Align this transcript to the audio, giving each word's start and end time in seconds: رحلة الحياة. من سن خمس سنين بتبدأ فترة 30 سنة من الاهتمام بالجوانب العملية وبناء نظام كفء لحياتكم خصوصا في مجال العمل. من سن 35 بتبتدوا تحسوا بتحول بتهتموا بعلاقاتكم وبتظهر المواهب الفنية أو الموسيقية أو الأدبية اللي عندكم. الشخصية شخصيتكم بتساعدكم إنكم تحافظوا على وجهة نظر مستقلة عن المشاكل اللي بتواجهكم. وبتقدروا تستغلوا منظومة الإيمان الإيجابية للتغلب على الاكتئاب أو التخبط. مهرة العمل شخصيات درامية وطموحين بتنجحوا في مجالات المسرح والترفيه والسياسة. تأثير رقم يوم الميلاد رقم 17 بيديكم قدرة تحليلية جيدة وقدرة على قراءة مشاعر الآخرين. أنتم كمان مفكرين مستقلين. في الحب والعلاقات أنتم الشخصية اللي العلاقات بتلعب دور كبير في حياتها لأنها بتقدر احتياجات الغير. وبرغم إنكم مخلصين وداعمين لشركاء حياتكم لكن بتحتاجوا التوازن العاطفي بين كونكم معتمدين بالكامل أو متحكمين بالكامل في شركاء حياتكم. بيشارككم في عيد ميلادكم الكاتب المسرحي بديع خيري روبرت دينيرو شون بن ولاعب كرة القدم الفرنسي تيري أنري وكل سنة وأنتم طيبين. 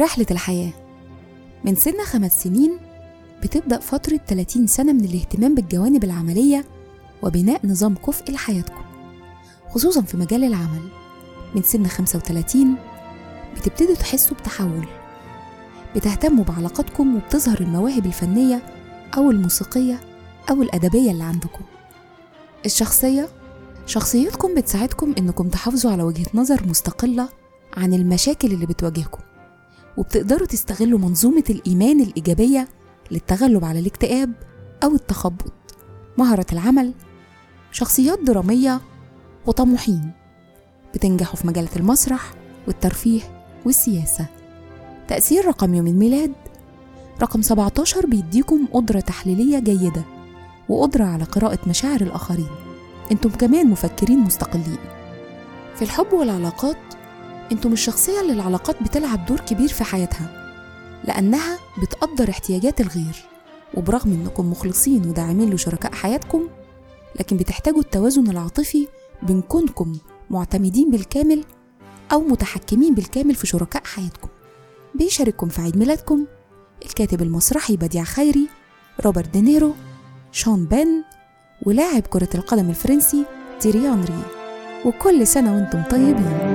رحلة 0.00 0.26
الحياة. 0.30 0.72
من 1.64 1.74
سن 1.74 2.04
خمس 2.04 2.42
سنين 2.42 2.78
بتبدأ 3.42 3.78
فترة 3.80 4.20
30 4.28 4.66
سنة 4.66 4.92
من 4.92 5.04
الاهتمام 5.04 5.54
بالجوانب 5.54 6.04
العملية 6.04 6.64
وبناء 7.22 7.66
نظام 7.66 7.94
كفء 7.94 8.32
لحياتكم 8.32 8.82
خصوصا 9.70 10.02
في 10.02 10.16
مجال 10.16 10.44
العمل. 10.44 10.82
من 11.54 11.62
سن 11.62 11.86
35 11.86 12.76
بتبتدوا 13.56 13.94
تحسوا 13.94 14.36
بتحول 14.36 14.86
بتهتموا 15.96 16.44
بعلاقاتكم 16.44 17.16
وبتظهر 17.16 17.60
المواهب 17.60 18.06
الفنية 18.06 18.62
أو 19.16 19.30
الموسيقية 19.30 20.00
أو 20.50 20.62
الأدبية 20.62 21.10
اللي 21.10 21.24
عندكم. 21.24 21.64
الشخصية 22.66 23.28
شخصيتكم 23.86 24.54
بتساعدكم 24.54 25.14
إنكم 25.18 25.48
تحافظوا 25.48 25.92
على 25.92 26.02
وجهة 26.02 26.26
نظر 26.34 26.66
مستقلة 26.68 27.28
عن 27.76 27.94
المشاكل 27.94 28.52
اللي 28.52 28.66
بتواجهكم. 28.66 29.23
وبتقدروا 29.96 30.46
تستغلوا 30.46 30.98
منظومة 30.98 31.44
الإيمان 31.50 32.00
الإيجابية 32.00 32.68
للتغلب 33.10 33.64
على 33.64 33.78
الاكتئاب 33.78 34.32
أو 34.84 34.94
التخبط. 34.94 35.52
مهرة 36.18 36.46
العمل 36.52 36.94
شخصيات 37.72 38.18
درامية 38.22 38.80
وطموحين 39.46 40.10
بتنجحوا 40.94 41.36
في 41.36 41.46
مجالات 41.46 41.76
المسرح 41.76 42.34
والترفيه 42.66 43.20
والسياسة. 43.64 44.26
تأثير 45.08 45.46
رقم 45.46 45.74
يوم 45.74 45.86
الميلاد 45.86 46.32
رقم 47.22 47.42
17 47.42 48.06
بيديكم 48.06 48.66
قدرة 48.72 49.00
تحليلية 49.00 49.58
جيدة 49.58 50.04
وقدرة 50.68 51.04
على 51.04 51.24
قراءة 51.24 51.58
مشاعر 51.66 52.00
الآخرين. 52.00 52.50
أنتم 53.12 53.30
كمان 53.30 53.66
مفكرين 53.66 54.18
مستقلين. 54.18 54.78
في 55.76 55.82
الحب 55.82 56.12
والعلاقات 56.12 56.76
أنتم 57.52 57.72
الشخصية 57.72 58.20
اللي 58.20 58.32
العلاقات 58.32 58.82
بتلعب 58.82 59.26
دور 59.26 59.40
كبير 59.40 59.68
في 59.68 59.84
حياتها 59.84 60.50
لأنها 61.04 61.58
بتقدر 61.82 62.30
احتياجات 62.30 62.80
الغير. 62.80 63.24
وبرغم 63.74 64.12
إنكم 64.12 64.50
مخلصين 64.50 65.08
وداعمين 65.08 65.50
لشركاء 65.50 65.92
حياتكم 65.92 66.48
لكن 67.20 67.36
بتحتاجوا 67.36 67.80
التوازن 67.80 68.30
العاطفي 68.30 68.88
بين 69.22 69.40
كونكم 69.40 69.92
معتمدين 70.30 70.90
بالكامل 70.90 71.44
أو 72.12 72.20
متحكمين 72.20 72.94
بالكامل 72.94 73.34
في 73.34 73.46
شركاء 73.46 73.82
حياتكم. 73.84 74.28
بيشارككم 74.94 75.48
في 75.48 75.62
عيد 75.62 75.76
ميلادكم 75.76 76.26
الكاتب 76.84 77.22
المسرحي 77.22 77.76
بديع 77.76 78.04
خيري 78.04 78.48
روبرت 79.04 79.28
دينيرو 79.28 79.74
شون 80.32 80.64
بن 80.64 81.02
ولاعب 81.66 82.02
كرة 82.02 82.28
القدم 82.34 82.70
الفرنسي 82.70 83.24
تيري 83.60 83.88
أنري 83.88 84.22
وكل 84.84 85.26
سنة 85.26 85.54
وأنتم 85.54 85.82
طيبين. 85.82 86.54